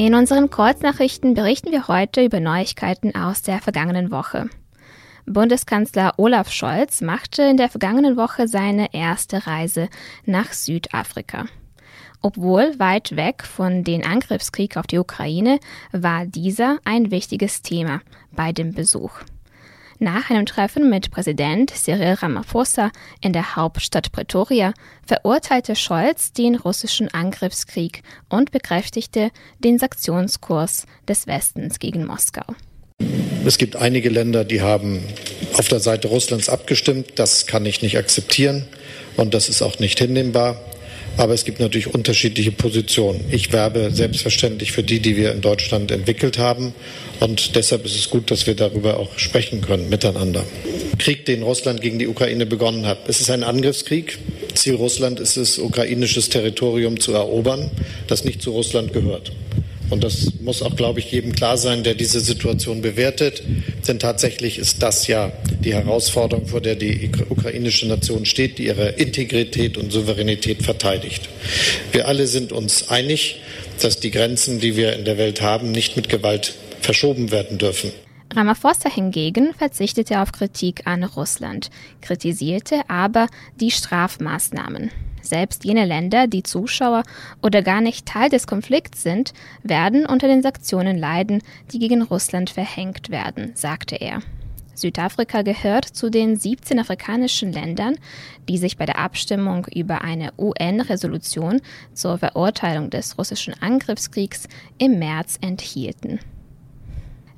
In 0.09 0.15
unseren 0.15 0.49
Kurznachrichten 0.49 1.35
berichten 1.35 1.71
wir 1.71 1.87
heute 1.87 2.25
über 2.25 2.39
Neuigkeiten 2.39 3.13
aus 3.13 3.43
der 3.43 3.59
vergangenen 3.59 4.09
Woche. 4.09 4.49
Bundeskanzler 5.27 6.13
Olaf 6.17 6.51
Scholz 6.51 7.01
machte 7.01 7.43
in 7.43 7.57
der 7.57 7.69
vergangenen 7.69 8.17
Woche 8.17 8.47
seine 8.47 8.91
erste 8.91 9.45
Reise 9.45 9.87
nach 10.25 10.51
Südafrika. 10.51 11.45
Obwohl 12.23 12.79
weit 12.79 13.17
weg 13.17 13.43
von 13.43 13.83
dem 13.83 14.03
Angriffskrieg 14.03 14.77
auf 14.77 14.87
die 14.87 14.97
Ukraine, 14.97 15.59
war 15.91 16.25
dieser 16.25 16.79
ein 16.85 17.11
wichtiges 17.11 17.61
Thema 17.61 18.01
bei 18.31 18.51
dem 18.51 18.73
Besuch. 18.73 19.11
Nach 20.01 20.29
einem 20.29 20.45
Treffen 20.45 20.89
mit 20.89 21.11
Präsident 21.11 21.71
Cyril 21.71 22.13
Ramaphosa 22.13 22.89
in 23.19 23.33
der 23.33 23.57
Hauptstadt 23.57 24.13
Pretoria 24.13 24.73
verurteilte 25.05 25.75
Scholz 25.75 26.31
den 26.31 26.55
russischen 26.55 27.13
Angriffskrieg 27.13 28.03
und 28.29 28.51
bekräftigte 28.51 29.29
den 29.59 29.77
Sanktionskurs 29.77 30.85
des 31.05 31.27
Westens 31.27 31.79
gegen 31.79 32.05
Moskau. 32.05 32.45
Es 33.45 33.57
gibt 33.57 33.75
einige 33.75 34.07
Länder, 34.07 34.45
die 34.45 34.61
haben 34.61 35.03
auf 35.51 35.67
der 35.67 35.81
Seite 35.81 36.07
Russlands 36.07 36.47
abgestimmt. 36.47 37.19
Das 37.19 37.45
kann 37.45 37.65
ich 37.65 37.81
nicht 37.81 37.97
akzeptieren 37.97 38.69
und 39.17 39.33
das 39.33 39.49
ist 39.49 39.61
auch 39.61 39.79
nicht 39.79 39.99
hinnehmbar. 39.99 40.61
Aber 41.17 41.33
es 41.33 41.43
gibt 41.45 41.59
natürlich 41.59 41.93
unterschiedliche 41.93 42.51
Positionen. 42.51 43.25
Ich 43.29 43.51
werbe 43.51 43.91
selbstverständlich 43.91 44.71
für 44.71 44.83
die, 44.83 44.99
die 44.99 45.17
wir 45.17 45.31
in 45.31 45.41
Deutschland 45.41 45.91
entwickelt 45.91 46.37
haben. 46.37 46.73
Und 47.19 47.55
deshalb 47.55 47.85
ist 47.85 47.95
es 47.95 48.09
gut, 48.09 48.31
dass 48.31 48.47
wir 48.47 48.55
darüber 48.55 48.97
auch 48.97 49.17
sprechen 49.19 49.61
können 49.61 49.89
miteinander. 49.89 50.45
Krieg, 50.97 51.25
den 51.25 51.43
Russland 51.43 51.81
gegen 51.81 51.99
die 51.99 52.07
Ukraine 52.07 52.45
begonnen 52.45 52.85
hat. 52.85 52.99
Es 53.07 53.21
ist 53.21 53.29
ein 53.29 53.43
Angriffskrieg. 53.43 54.17
Ziel 54.53 54.75
Russland 54.75 55.19
ist 55.19 55.37
es, 55.37 55.59
ukrainisches 55.59 56.29
Territorium 56.29 56.99
zu 56.99 57.13
erobern, 57.13 57.69
das 58.07 58.23
nicht 58.23 58.41
zu 58.41 58.51
Russland 58.51 58.93
gehört. 58.93 59.31
Und 59.89 60.03
das 60.03 60.33
muss 60.41 60.61
auch, 60.61 60.75
glaube 60.75 60.99
ich, 60.99 61.11
jedem 61.11 61.33
klar 61.33 61.57
sein, 61.57 61.83
der 61.83 61.95
diese 61.95 62.19
Situation 62.19 62.81
bewertet. 62.81 63.43
Denn 63.87 63.99
tatsächlich 63.99 64.59
ist 64.59 64.83
das 64.83 65.07
ja 65.07 65.31
die 65.63 65.73
Herausforderung, 65.73 66.47
vor 66.47 66.61
der 66.61 66.75
die 66.75 67.11
ukrainische 67.29 67.87
Nation 67.87 68.25
steht, 68.25 68.57
die 68.57 68.65
ihre 68.65 68.89
Integrität 68.89 69.77
und 69.77 69.91
Souveränität 69.91 70.63
verteidigt. 70.63 71.29
Wir 71.91 72.07
alle 72.07 72.27
sind 72.27 72.51
uns 72.51 72.89
einig, 72.89 73.41
dass 73.81 73.99
die 73.99 74.11
Grenzen, 74.11 74.59
die 74.59 74.75
wir 74.75 74.93
in 74.93 75.05
der 75.05 75.17
Welt 75.17 75.41
haben, 75.41 75.71
nicht 75.71 75.95
mit 75.95 76.09
Gewalt 76.09 76.53
verschoben 76.81 77.31
werden 77.31 77.57
dürfen. 77.57 77.91
Ramaphosa 78.35 78.89
hingegen 78.93 79.55
verzichtete 79.55 80.21
auf 80.21 80.31
Kritik 80.31 80.85
an 80.85 81.03
Russland, 81.03 81.71
kritisierte 82.01 82.81
aber 82.87 83.27
die 83.59 83.71
Strafmaßnahmen. 83.71 84.91
Selbst 85.21 85.65
jene 85.65 85.85
Länder, 85.85 86.27
die 86.27 86.43
Zuschauer 86.43 87.03
oder 87.41 87.61
gar 87.61 87.81
nicht 87.81 88.05
Teil 88.05 88.29
des 88.29 88.47
Konflikts 88.47 89.03
sind, 89.03 89.33
werden 89.63 90.05
unter 90.05 90.27
den 90.27 90.41
Sanktionen 90.41 90.97
leiden, 90.97 91.41
die 91.71 91.79
gegen 91.79 92.01
Russland 92.01 92.49
verhängt 92.49 93.09
werden, 93.09 93.51
sagte 93.55 93.95
er. 93.95 94.21
Südafrika 94.79 95.41
gehört 95.41 95.85
zu 95.85 96.09
den 96.09 96.37
17 96.37 96.79
afrikanischen 96.79 97.51
Ländern, 97.51 97.97
die 98.47 98.57
sich 98.57 98.77
bei 98.77 98.85
der 98.85 98.97
Abstimmung 98.97 99.67
über 99.73 100.01
eine 100.01 100.31
UN-Resolution 100.37 101.61
zur 101.93 102.17
Verurteilung 102.17 102.89
des 102.89 103.17
russischen 103.17 103.53
Angriffskriegs 103.61 104.47
im 104.77 104.97
März 104.99 105.37
enthielten. 105.41 106.19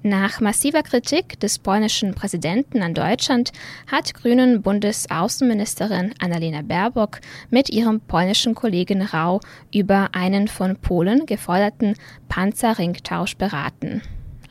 Nach 0.03 0.41
massiver 0.41 0.81
Kritik 0.81 1.39
des 1.39 1.59
polnischen 1.59 2.15
Präsidenten 2.15 2.81
an 2.81 2.95
Deutschland 2.95 3.51
hat 3.85 4.15
Grünen 4.15 4.63
Bundesaußenministerin 4.63 6.15
Annalena 6.19 6.63
Baerbock 6.63 7.19
mit 7.51 7.69
ihrem 7.69 7.99
polnischen 7.99 8.55
Kollegen 8.55 9.03
Rau 9.03 9.41
über 9.71 10.09
einen 10.13 10.47
von 10.47 10.75
Polen 10.75 11.27
geforderten 11.27 11.93
Panzerringtausch 12.29 13.37
beraten. 13.37 14.01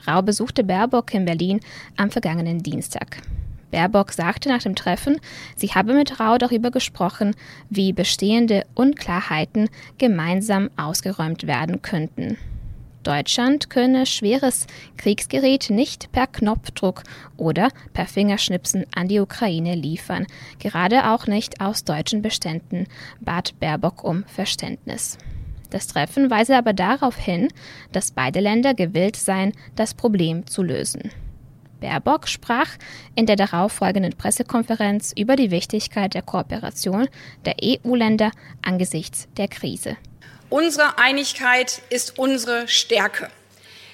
Rau 0.07 0.23
besuchte 0.23 0.63
Baerbock 0.63 1.15
in 1.15 1.25
Berlin 1.25 1.59
am 1.97 2.13
vergangenen 2.13 2.63
Dienstag. 2.63 3.17
Baerbock 3.73 4.13
sagte 4.13 4.49
nach 4.51 4.63
dem 4.63 4.77
Treffen, 4.77 5.21
sie 5.57 5.69
habe 5.69 5.95
mit 5.95 6.21
Rau 6.21 6.39
darüber 6.39 6.71
gesprochen, 6.71 7.35
wie 7.69 7.93
bestehende 7.93 8.67
Unklarheiten 8.75 9.69
gemeinsam 9.99 10.71
ausgeräumt 10.77 11.49
werden 11.49 11.83
könnten. 11.83 12.39
Deutschland 13.03 13.71
könne 13.71 14.05
schweres 14.05 14.67
Kriegsgerät 14.99 15.71
nicht 15.71 16.13
per 16.13 16.27
Knopfdruck 16.27 17.03
oder 17.37 17.69
per 17.95 18.07
Fingerschnipsen 18.07 18.85
an 18.95 19.09
die 19.09 19.21
Ukraine 19.21 19.75
liefern, 19.75 20.27
gerade 20.59 21.11
auch 21.11 21.27
nicht 21.27 21.61
aus 21.61 21.85
deutschen 21.85 22.21
Beständen, 22.21 22.87
bat 23.21 23.59
Baerbock 23.59 24.05
um 24.05 24.25
Verständnis. 24.25 25.17
Das 25.71 25.87
Treffen 25.87 26.31
weise 26.31 26.57
aber 26.57 26.73
darauf 26.73 27.17
hin, 27.17 27.49
dass 27.93 28.11
beide 28.11 28.41
Länder 28.41 28.75
gewillt 28.75 29.17
seien, 29.17 29.53
das 29.77 29.95
Problem 29.95 30.47
zu 30.47 30.63
lösen. 30.63 31.11
Baerbock 31.81 32.29
sprach 32.29 32.69
in 33.15 33.25
der 33.25 33.37
darauffolgenden 33.37 34.13
Pressekonferenz 34.13 35.15
über 35.17 35.37
die 35.37 35.51
Wichtigkeit 35.51 36.13
der 36.13 36.23
Kooperation 36.23 37.09
der 37.47 37.57
EU-Länder 37.63 38.31
angesichts 38.61 39.29
der 39.39 39.49
Krise. 39.49 39.97
Unsere 40.51 40.99
Einigkeit 40.99 41.81
ist 41.91 42.19
unsere 42.19 42.67
Stärke. 42.67 43.31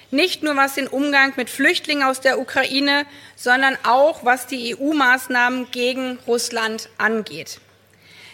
Nicht 0.09 0.41
nur 0.41 0.55
was 0.55 0.73
den 0.73 0.87
Umgang 0.87 1.33
mit 1.35 1.51
Flüchtlingen 1.51 2.03
aus 2.03 2.19
der 2.19 2.39
Ukraine, 2.39 3.05
sondern 3.35 3.77
auch 3.83 4.25
was 4.25 4.47
die 4.47 4.75
EU-Maßnahmen 4.75 5.69
gegen 5.69 6.17
Russland 6.25 6.89
angeht. 6.97 7.59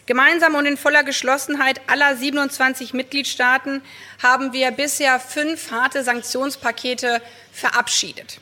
Gemeinsam 0.05 0.55
und 0.55 0.65
in 0.65 0.77
voller 0.77 1.03
Geschlossenheit 1.03 1.81
aller 1.87 2.15
27 2.15 2.93
Mitgliedstaaten 2.93 3.81
haben 4.21 4.53
wir 4.53 4.71
bisher 4.71 5.19
fünf 5.19 5.71
harte 5.71 6.03
Sanktionspakete 6.03 7.21
verabschiedet. 7.51 8.39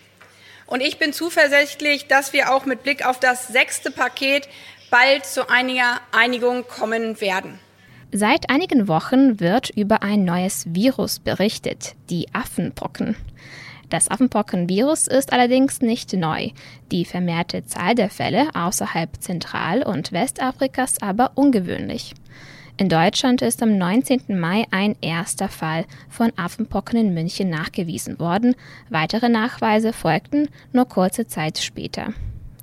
Und 0.67 0.81
ich 0.81 0.99
bin 0.99 1.11
zuversichtlich, 1.11 2.05
dass 2.05 2.33
wir 2.33 2.53
auch 2.53 2.65
mit 2.65 2.83
Blick 2.83 3.03
auf 3.03 3.19
das 3.19 3.47
sechste 3.47 3.89
Paket 3.89 4.47
bald 4.91 5.25
zu 5.25 5.49
einiger 5.49 5.99
Einigung 6.11 6.67
kommen 6.67 7.19
werden. 7.19 7.59
Seit 8.13 8.49
einigen 8.49 8.89
Wochen 8.89 9.39
wird 9.39 9.69
über 9.69 10.03
ein 10.03 10.25
neues 10.25 10.65
Virus 10.73 11.19
berichtet, 11.19 11.95
die 12.09 12.27
Affenpocken. 12.33 13.15
Das 13.89 14.11
Affenpockenvirus 14.11 15.07
ist 15.07 15.31
allerdings 15.31 15.81
nicht 15.81 16.11
neu, 16.13 16.49
die 16.91 17.05
vermehrte 17.05 17.65
Zahl 17.65 17.95
der 17.95 18.09
Fälle 18.09 18.49
außerhalb 18.53 19.21
Zentral- 19.21 19.83
und 19.83 20.11
Westafrikas 20.11 21.01
aber 21.01 21.31
ungewöhnlich. 21.35 22.13
In 22.75 22.89
Deutschland 22.89 23.41
ist 23.41 23.63
am 23.63 23.77
19. 23.77 24.37
Mai 24.39 24.65
ein 24.71 24.97
erster 25.01 25.47
Fall 25.47 25.85
von 26.09 26.33
Affenpocken 26.35 26.99
in 26.99 27.13
München 27.13 27.49
nachgewiesen 27.49 28.19
worden. 28.19 28.55
Weitere 28.89 29.29
Nachweise 29.29 29.93
folgten 29.93 30.49
nur 30.73 30.85
kurze 30.85 31.27
Zeit 31.27 31.59
später. 31.59 32.13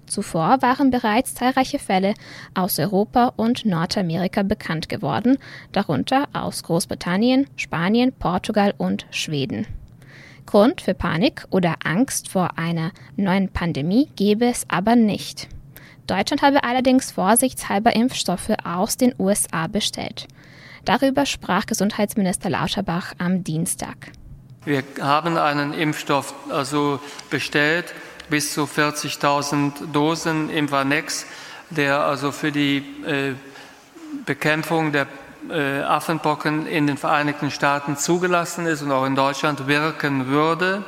Zuvor 0.09 0.63
waren 0.63 0.91
bereits 0.91 1.35
zahlreiche 1.35 1.79
Fälle 1.79 2.15
aus 2.55 2.79
Europa 2.79 3.33
und 3.37 3.65
Nordamerika 3.65 4.43
bekannt 4.43 4.89
geworden, 4.89 5.39
darunter 5.73 6.29
aus 6.33 6.63
Großbritannien, 6.63 7.47
Spanien, 7.57 8.13
Portugal 8.13 8.75
und 8.77 9.07
Schweden. 9.11 9.67
Grund 10.47 10.81
für 10.81 10.95
Panik 10.95 11.45
oder 11.51 11.75
Angst 11.85 12.29
vor 12.29 12.59
einer 12.59 12.93
neuen 13.17 13.51
Pandemie 13.51 14.09
gebe 14.17 14.47
es 14.47 14.65
aber 14.69 14.97
nicht. 14.97 15.49
Deutschland 16.07 16.41
habe 16.41 16.65
allerdings 16.65 17.13
vorsichtshalber 17.13 17.95
Impfstoffe 17.95 18.53
aus 18.65 18.97
den 18.97 19.15
USA 19.19 19.67
bestellt. 19.67 20.27
Darüber 20.87 21.27
sprach 21.27 21.67
Gesundheitsminister 21.67 22.49
Lauterbach 22.49 23.13
am 23.19 23.45
Dienstag. 23.45 24.11
Wir 24.65 24.83
haben 25.01 25.37
einen 25.37 25.75
Impfstoff 25.75 26.35
also 26.51 26.99
bestellt, 27.31 27.95
bis 28.31 28.53
zu 28.53 28.65
40.000 28.65 29.93
Dosen 29.93 30.51
Imvanex, 30.51 31.27
der 31.71 32.01
also 32.01 32.33
für 32.33 32.53
die 32.53 32.79
äh, 33.07 33.35
Bekämpfung 34.25 34.93
der 34.93 35.07
äh, 35.51 35.81
Affenpocken 35.81 36.67
in 36.67 36.87
den 36.87 36.97
Vereinigten 36.97 37.51
Staaten 37.51 37.97
zugelassen 37.97 38.67
ist 38.67 38.83
und 38.83 38.93
auch 38.93 39.07
in 39.07 39.15
Deutschland 39.15 39.67
wirken 39.67 40.29
würde. 40.29 40.85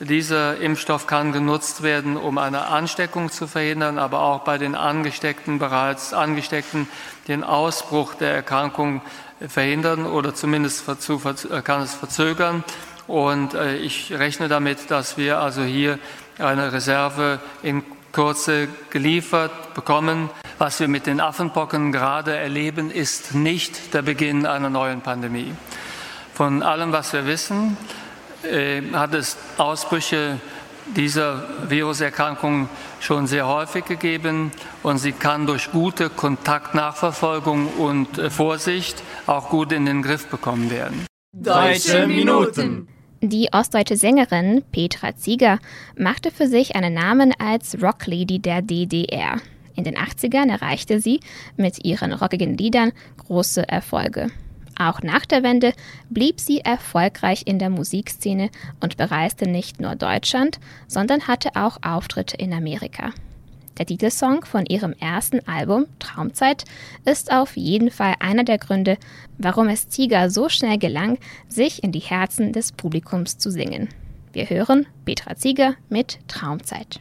Dieser 0.00 0.58
Impfstoff 0.58 1.06
kann 1.06 1.32
genutzt 1.32 1.82
werden, 1.82 2.16
um 2.16 2.36
eine 2.36 2.66
Ansteckung 2.66 3.30
zu 3.30 3.46
verhindern, 3.46 3.98
aber 3.98 4.20
auch 4.20 4.40
bei 4.40 4.58
den 4.58 4.74
Angesteckten, 4.74 5.58
bereits 5.58 6.12
Angesteckten, 6.12 6.88
den 7.28 7.44
Ausbruch 7.44 8.14
der 8.14 8.34
Erkrankung 8.34 9.02
verhindern 9.46 10.04
oder 10.04 10.34
zumindest 10.34 10.84
kann 11.64 11.82
es 11.82 11.94
verzögern. 11.94 12.64
Und 13.06 13.54
äh, 13.54 13.76
ich 13.76 14.12
rechne 14.12 14.48
damit, 14.48 14.90
dass 14.90 15.16
wir 15.16 15.38
also 15.38 15.62
hier 15.62 15.98
eine 16.38 16.72
Reserve 16.72 17.40
in 17.62 17.82
Kürze 18.12 18.68
geliefert 18.90 19.74
bekommen. 19.74 20.30
Was 20.58 20.80
wir 20.80 20.88
mit 20.88 21.06
den 21.06 21.20
Affenpocken 21.20 21.90
gerade 21.92 22.36
erleben, 22.36 22.90
ist 22.90 23.34
nicht 23.34 23.92
der 23.92 24.02
Beginn 24.02 24.46
einer 24.46 24.70
neuen 24.70 25.00
Pandemie. 25.00 25.52
Von 26.32 26.62
allem, 26.62 26.92
was 26.92 27.12
wir 27.12 27.26
wissen, 27.26 27.76
äh, 28.44 28.82
hat 28.92 29.14
es 29.14 29.36
Ausbrüche 29.58 30.40
dieser 30.86 31.44
Viruserkrankung 31.68 32.68
schon 33.00 33.26
sehr 33.26 33.46
häufig 33.46 33.84
gegeben 33.84 34.52
und 34.82 34.98
sie 34.98 35.12
kann 35.12 35.46
durch 35.46 35.72
gute 35.72 36.10
Kontaktnachverfolgung 36.10 37.68
und 37.78 38.18
äh, 38.18 38.30
Vorsicht 38.30 39.02
auch 39.26 39.48
gut 39.48 39.72
in 39.72 39.86
den 39.86 40.02
Griff 40.02 40.26
bekommen 40.26 40.70
werden. 40.70 41.06
Deutsche 41.32 42.06
Minuten. 42.06 42.88
Die 43.26 43.48
ostdeutsche 43.54 43.96
Sängerin 43.96 44.62
Petra 44.70 45.16
Zieger 45.16 45.58
machte 45.96 46.30
für 46.30 46.46
sich 46.46 46.76
einen 46.76 46.92
Namen 46.92 47.32
als 47.38 47.82
Rocklady 47.82 48.38
der 48.38 48.60
DDR. 48.60 49.40
In 49.74 49.84
den 49.84 49.96
80ern 49.96 50.50
erreichte 50.50 51.00
sie 51.00 51.20
mit 51.56 51.86
ihren 51.86 52.12
rockigen 52.12 52.58
Liedern 52.58 52.92
große 53.16 53.66
Erfolge. 53.66 54.30
Auch 54.78 55.00
nach 55.00 55.24
der 55.24 55.42
Wende 55.42 55.72
blieb 56.10 56.38
sie 56.38 56.60
erfolgreich 56.60 57.44
in 57.46 57.58
der 57.58 57.70
Musikszene 57.70 58.50
und 58.80 58.98
bereiste 58.98 59.48
nicht 59.48 59.80
nur 59.80 59.94
Deutschland, 59.94 60.60
sondern 60.86 61.26
hatte 61.26 61.56
auch 61.56 61.78
Auftritte 61.82 62.36
in 62.36 62.52
Amerika. 62.52 63.14
Der 63.78 63.86
Titelsong 63.86 64.44
von 64.44 64.66
ihrem 64.66 64.92
ersten 64.92 65.46
Album 65.48 65.86
Traumzeit 65.98 66.64
ist 67.04 67.32
auf 67.32 67.56
jeden 67.56 67.90
Fall 67.90 68.14
einer 68.20 68.44
der 68.44 68.58
Gründe, 68.58 68.98
warum 69.38 69.68
es 69.68 69.88
Tiger 69.88 70.30
so 70.30 70.48
schnell 70.48 70.78
gelang, 70.78 71.18
sich 71.48 71.82
in 71.82 71.90
die 71.90 71.98
Herzen 71.98 72.52
des 72.52 72.72
Publikums 72.72 73.38
zu 73.38 73.50
singen. 73.50 73.88
Wir 74.32 74.48
hören 74.48 74.86
Petra 75.04 75.36
Zieger 75.36 75.74
mit 75.88 76.18
Traumzeit. 76.28 77.00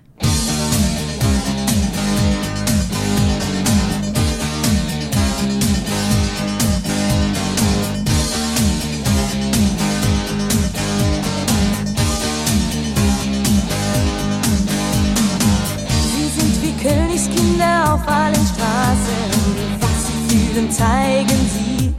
Königskinder 17.24 17.94
auf 17.94 18.08
allen 18.08 18.36
Straßen, 18.36 19.32
was 19.80 20.08
sie 20.08 20.36
fühlen, 20.36 20.72
zeigen 20.72 21.50
sie. 21.54 21.94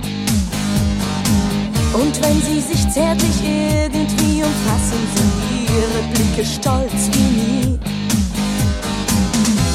Und 1.94 2.22
wenn 2.22 2.42
sie 2.42 2.60
sich 2.60 2.90
zärtlich 2.90 3.42
irgendwie 3.42 4.42
umfassen, 4.42 5.00
sind 5.14 5.32
ihre 5.70 6.02
Blicke 6.12 6.44
stolz 6.44 7.08
wie 7.12 7.28
nie. 7.40 7.78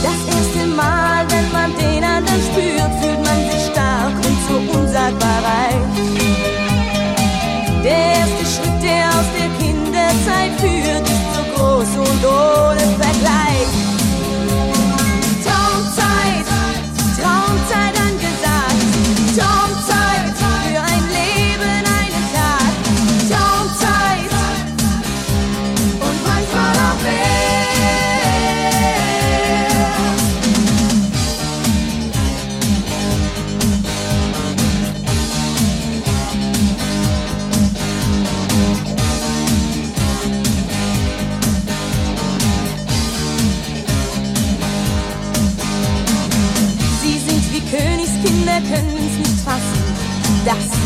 Das 0.03 0.35
erste 0.35 0.67
Mal, 0.67 1.25
wenn 1.29 1.51
man 1.51 1.75
den 1.77 2.03
anderen 2.03 2.41
spürt, 2.41 2.93
fühlt 3.01 3.25
man 3.25 3.51
sich 3.51 3.65
stark 3.71 4.13
und 4.15 4.37
so 4.47 4.79
unsagbar 4.79 5.39
reich. 5.43 5.89
Der 7.83 8.13
erste 8.19 8.45
Schritt, 8.45 8.83
der 8.83 9.07
aus 9.09 9.29
der 9.37 9.49
Kinderzeit 9.57 10.51
führt, 10.59 11.07
ist 11.07 11.27
so 11.33 11.41
groß 11.55 12.07
und 12.07 12.25
ohne 12.25 12.78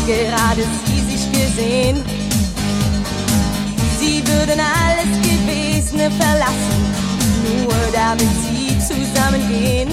gerade 0.06 0.62
sie 0.86 1.00
sich 1.10 1.32
gesehen. 1.32 2.02
Sie 3.98 4.22
würden 4.26 4.60
alles 4.60 5.10
Gewesene 5.22 6.10
verlassen, 6.10 6.82
nur 7.44 7.74
damit 7.92 8.28
sie 8.44 8.78
zusammengehen. 8.78 9.88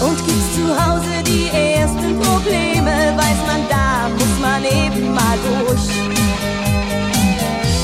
Und 0.00 0.16
gibt's 0.26 0.54
zu 0.56 0.66
Hause 0.68 1.22
die 1.26 1.48
ersten 1.48 2.18
Probleme, 2.20 3.14
weiß 3.16 3.40
man, 3.46 3.62
da 3.68 4.08
muss 4.08 4.38
man 4.40 4.64
eben 4.64 5.12
mal 5.12 5.38
durch. 5.48 5.88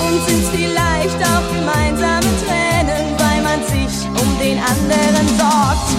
Und 0.04 0.26
sind's 0.26 0.48
vielleicht 0.50 1.20
auch 1.22 1.46
gemeinsame 1.54 2.30
Tränen, 2.44 3.06
weil 3.18 3.42
man 3.42 3.60
sich 3.66 4.06
um 4.08 4.38
den 4.38 4.58
anderen 4.58 5.28
sorgt. 5.38 5.97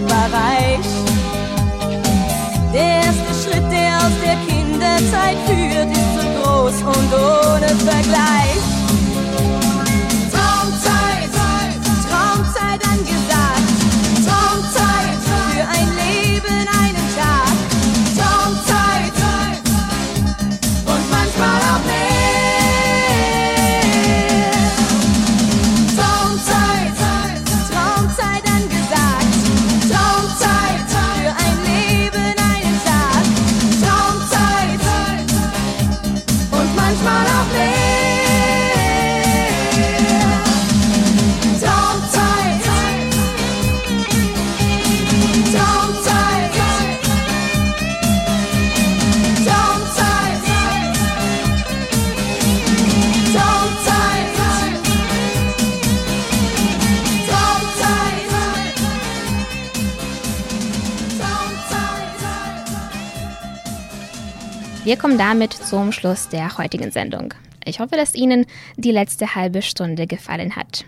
Unsagbar 0.00 0.30
reich. 0.32 0.86
Der 2.72 3.02
erste 3.02 3.34
Schritt, 3.42 3.70
der 3.70 3.98
aus 3.98 4.12
der 4.24 4.36
Kinderzeit 4.46 5.36
führt, 5.46 5.90
ist 5.90 6.14
so 6.14 6.42
groß 6.42 6.82
und 6.82 7.12
ohne 7.12 7.68
Vergleich. 7.68 8.69
Wir 64.90 64.98
kommen 64.98 65.18
damit 65.18 65.52
zum 65.52 65.92
Schluss 65.92 66.30
der 66.30 66.58
heutigen 66.58 66.90
Sendung. 66.90 67.32
Ich 67.64 67.78
hoffe, 67.78 67.94
dass 67.94 68.16
Ihnen 68.16 68.44
die 68.76 68.90
letzte 68.90 69.36
halbe 69.36 69.62
Stunde 69.62 70.08
gefallen 70.08 70.56
hat. 70.56 70.84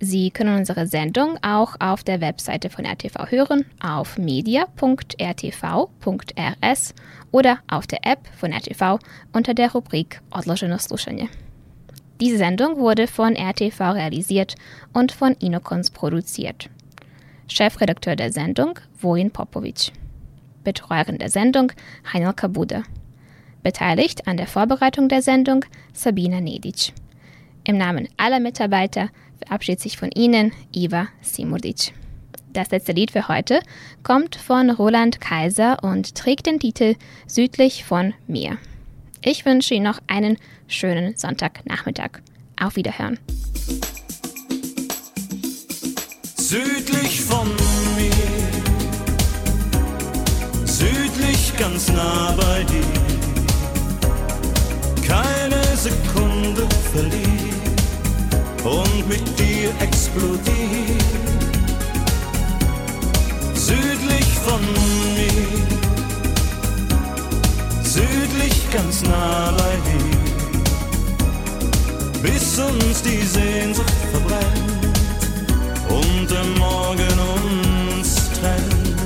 Sie 0.01 0.31
können 0.33 0.57
unsere 0.57 0.89
Sendung 0.89 1.39
auch 1.41 1.77
auf 1.79 2.03
der 2.03 2.21
Webseite 2.21 2.71
von 2.71 2.87
RTV 2.87 3.31
hören, 3.31 3.67
auf 3.81 4.19
media.rtv.rs 4.19 6.95
oder 7.31 7.61
auf 7.69 7.87
der 7.87 8.05
App 8.05 8.27
von 8.37 8.53
RTV 8.53 8.99
unter 9.33 9.55
der 9.55 9.71
Rubrik 9.71 10.21
Odloženo 10.33 10.79
slušanje. 10.79 11.29
Diese 12.21 12.39
Sendung 12.39 12.79
wurde 12.79 13.07
von 13.07 13.35
RTV 13.35 13.93
realisiert 13.93 14.55
und 14.93 15.13
von 15.13 15.35
Inokons 15.35 15.91
produziert. 15.91 16.71
Chefredakteur 17.49 18.17
der 18.17 18.33
Sendung 18.33 18.79
Vojin 19.01 19.31
Popovic. 19.31 19.93
Betreuerin 20.63 21.19
der 21.19 21.29
Sendung 21.29 21.73
Heinel 22.13 22.33
Kabude. 22.33 22.85
Beteiligt 23.63 24.27
an 24.29 24.37
der 24.37 24.47
Vorbereitung 24.47 25.09
der 25.09 25.23
Sendung 25.23 25.65
Sabina 25.93 26.41
Nedic. 26.41 26.93
Im 27.65 27.79
Namen 27.79 28.09
aller 28.17 28.41
Mitarbeiter 28.41 29.09
verabschiedet 29.39 29.81
sich 29.81 29.97
von 29.97 30.11
Ihnen 30.13 30.53
Iva 30.73 31.09
Simurdic. 31.21 31.93
Das 32.53 32.71
letzte 32.71 32.93
Lied 32.93 33.11
für 33.11 33.27
heute 33.27 33.61
kommt 34.05 34.37
von 34.37 34.71
Roland 34.71 35.21
Kaiser 35.21 35.83
und 35.83 36.15
trägt 36.15 36.47
den 36.47 36.61
Titel 36.61 36.95
Südlich 37.27 37.85
von 37.85 38.15
mir. 38.29 38.59
Ich 39.27 39.47
wünsche 39.47 39.73
Ihnen 39.73 39.85
noch 39.85 40.01
einen 40.07 40.37
schönen 40.69 41.17
Sonntagnachmittag. 41.17 42.21
Auf 42.61 42.77
Wiederhören. 42.77 43.19
Südlich 46.37 47.23
von 47.23 47.49
mir, 47.97 48.11
südlich 50.67 51.57
ganz 51.57 51.89
nah 51.89 52.37
bei 52.37 52.65
dir, 52.65 52.85
keine 55.09 55.63
Sekunde 55.75 56.69
verlieren 56.93 57.75
und 58.63 59.09
mit 59.09 59.39
dir 59.39 59.71
explodieren. 59.81 60.99
Südlich 63.55 64.27
von 64.45 64.61
mir, 64.61 65.84
südlich 67.95 68.71
ganz 68.73 69.03
nah 69.03 69.53
bei 69.57 69.77
dir, 69.87 70.19
bis 72.23 72.59
uns 72.59 73.03
die 73.03 73.23
Sehnsucht 73.23 73.95
verbrennt 74.11 74.99
und 75.89 76.29
der 76.29 76.45
Morgen 76.59 77.19
uns 77.37 78.17
trennt. 78.37 78.99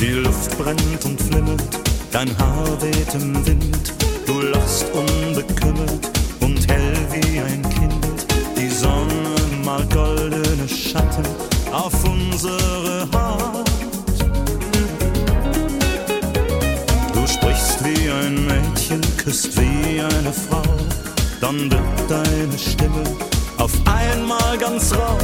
Die 0.00 0.14
Luft 0.26 0.58
brennt 0.58 1.04
und 1.04 1.22
flimmert, 1.22 1.62
dein 2.10 2.36
Haar 2.38 2.82
weht 2.82 3.14
im 3.14 3.46
Wind, 3.46 3.92
du 4.26 4.40
lachst 4.40 4.86
unbekümmert 4.92 6.10
und 6.40 6.68
hell 6.68 6.96
wie 7.12 7.38
ein 7.38 7.62
Kind. 7.70 8.26
Die 8.58 8.68
Sonne 8.68 9.36
malt 9.64 9.92
goldene 9.94 10.68
Schatten 10.68 11.26
auf 11.70 11.94
unsere 12.04 12.85
küsst 19.26 19.60
wie 19.60 20.00
eine 20.00 20.32
Frau, 20.32 20.62
dann 21.40 21.68
wird 21.68 21.82
deine 22.08 22.56
Stimme 22.56 23.02
auf 23.58 23.72
einmal 23.84 24.56
ganz 24.56 24.92
rau. 24.94 25.18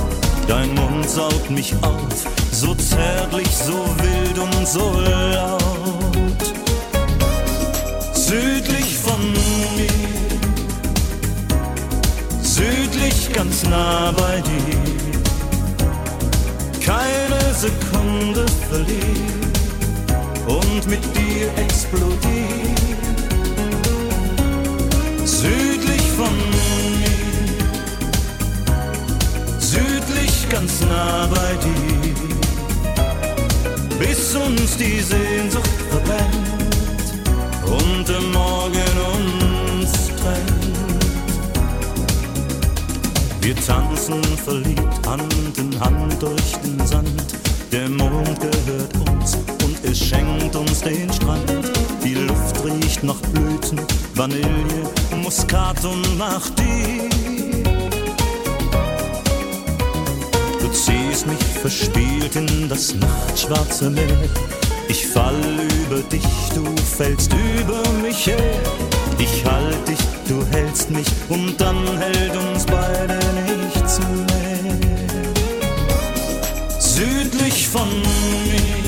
Dein 0.49 0.75
Mund 0.75 1.09
saugt 1.09 1.49
mich 1.49 1.73
auf, 1.83 2.27
so 2.51 2.75
zärtlich, 2.75 3.47
so 3.49 3.75
wild 4.03 4.38
und 4.41 4.67
so 4.67 4.93
laut. 5.01 6.43
Südlich 8.12 8.99
von 8.99 9.33
mir, 9.77 9.87
südlich 12.43 13.33
ganz 13.33 13.62
nah 13.62 14.11
bei 14.17 14.43
dir, 14.51 15.23
keine 16.85 17.55
Sekunde 17.55 18.47
verlieren 18.69 19.53
und 20.49 20.88
mit 20.88 21.05
dir 21.17 21.47
explodieren. 21.57 22.92
Südlich 25.43 26.03
von 26.17 26.37
mir, 27.01 27.19
südlich 29.59 30.49
ganz 30.49 30.81
nah 30.83 31.27
bei 31.27 31.55
dir, 31.65 32.15
bis 33.99 34.37
uns 34.37 34.77
die 34.77 35.01
Sehnsucht 35.01 35.81
verbrennt 35.91 37.07
und 37.67 38.09
der 38.09 38.21
Morgen 38.21 38.95
uns 39.15 39.93
trennt. 40.21 40.63
Wir 43.41 43.57
tanzen 43.57 44.23
verliebt 44.45 45.07
Hand 45.09 45.59
in 45.59 45.81
Hand 45.81 46.23
durch 46.23 46.53
den 46.63 46.87
Sand. 46.87 47.35
Der 47.73 47.89
Mond 47.89 48.39
gehört 48.39 49.02
es 49.85 49.99
schenkt 49.99 50.55
uns 50.57 50.81
den 50.81 51.12
Strand. 51.12 51.51
Die 52.05 52.14
Luft 52.14 52.64
riecht 52.64 53.03
nach 53.03 53.21
Blüten, 53.33 53.81
Vanille, 54.14 54.90
Muskat 55.23 55.85
und 55.85 56.18
nach 56.18 56.49
dir. 56.51 57.09
Du 60.61 60.68
ziehst 60.68 61.27
mich 61.27 61.45
verspielt 61.61 62.37
in 62.37 62.68
das 62.68 62.95
nachtschwarze 62.95 63.90
Meer. 63.90 64.29
Ich 64.88 65.07
fall 65.07 65.35
über 65.87 66.01
dich, 66.03 66.27
du 66.55 66.64
fällst 66.97 67.33
über 67.33 67.83
mich 68.03 68.27
her. 68.27 68.61
Ich 69.18 69.45
halt 69.45 69.88
dich, 69.88 69.99
du 70.29 70.45
hältst 70.51 70.90
mich 70.90 71.07
und 71.29 71.61
dann 71.61 71.77
hält 71.99 72.37
uns 72.37 72.66
beide 72.66 73.18
nichts 73.47 74.01
mehr. 74.01 74.42
Südlich 76.79 77.68
von 77.68 77.88
mir, 77.88 78.82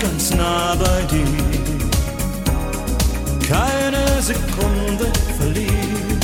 ganz 0.00 0.34
nah 0.34 0.74
bei 0.76 1.02
dir, 1.02 1.24
keine 3.46 4.22
Sekunde 4.22 5.12
verlieren 5.36 6.20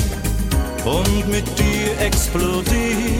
und 0.84 1.28
mit 1.28 1.46
dir 1.58 2.00
explodieren. 2.00 3.18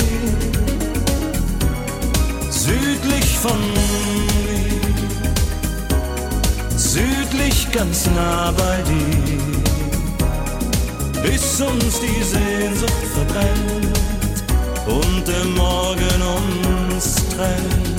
Südlich 2.51 3.39
von 3.39 3.61
mir, 3.75 4.81
südlich 6.77 7.71
ganz 7.73 8.07
nah 8.07 8.53
bei 8.53 8.83
dir, 8.91 9.39
bis 11.23 11.61
uns 11.61 12.01
die 12.01 12.23
Sehnsucht 12.23 13.07
verbrennt 13.15 13.99
und 14.87 15.29
der 15.29 15.45
Morgen 15.57 16.23
uns 16.95 17.15
trennt. 17.35 17.96